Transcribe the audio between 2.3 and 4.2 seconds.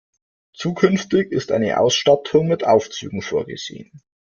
mit Aufzügen vorgesehen.